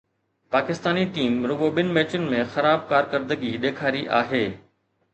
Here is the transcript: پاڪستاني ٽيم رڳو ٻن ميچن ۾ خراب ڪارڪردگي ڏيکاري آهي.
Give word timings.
پاڪستاني 0.53 1.03
ٽيم 1.15 1.35
رڳو 1.51 1.69
ٻن 1.77 1.87
ميچن 1.97 2.23
۾ 2.33 2.41
خراب 2.57 2.91
ڪارڪردگي 2.91 3.55
ڏيکاري 3.63 4.03
آهي. 4.23 4.45